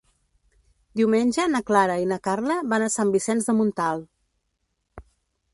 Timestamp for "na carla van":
2.13-2.87